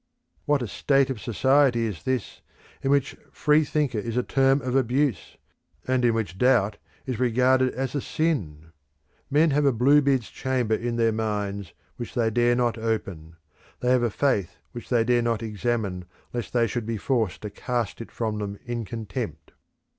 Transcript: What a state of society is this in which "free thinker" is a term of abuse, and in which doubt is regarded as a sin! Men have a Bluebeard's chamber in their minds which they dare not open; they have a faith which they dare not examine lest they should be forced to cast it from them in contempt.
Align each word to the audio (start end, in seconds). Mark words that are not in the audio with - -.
What 0.45 0.63
a 0.63 0.67
state 0.67 1.11
of 1.11 1.21
society 1.21 1.85
is 1.85 2.01
this 2.01 2.41
in 2.81 2.89
which 2.89 3.15
"free 3.31 3.63
thinker" 3.63 3.99
is 3.99 4.17
a 4.17 4.23
term 4.23 4.59
of 4.63 4.75
abuse, 4.75 5.37
and 5.87 6.03
in 6.03 6.15
which 6.15 6.39
doubt 6.39 6.77
is 7.05 7.19
regarded 7.19 7.71
as 7.75 7.93
a 7.93 8.01
sin! 8.01 8.71
Men 9.29 9.51
have 9.51 9.63
a 9.63 9.71
Bluebeard's 9.71 10.31
chamber 10.31 10.73
in 10.73 10.95
their 10.95 11.11
minds 11.11 11.73
which 11.97 12.15
they 12.15 12.31
dare 12.31 12.55
not 12.55 12.79
open; 12.79 13.35
they 13.81 13.91
have 13.91 14.01
a 14.01 14.09
faith 14.09 14.57
which 14.71 14.89
they 14.89 15.03
dare 15.03 15.21
not 15.21 15.43
examine 15.43 16.05
lest 16.33 16.51
they 16.51 16.65
should 16.65 16.87
be 16.87 16.97
forced 16.97 17.41
to 17.43 17.51
cast 17.51 18.01
it 18.01 18.11
from 18.11 18.39
them 18.39 18.57
in 18.65 18.83
contempt. 18.85 19.51